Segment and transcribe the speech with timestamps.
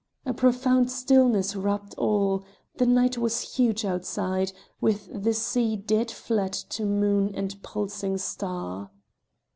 [0.25, 2.43] A profound stillness wrapped all;
[2.77, 8.89] the night was huge outside, with the sea dead flat to moon and pulsing star.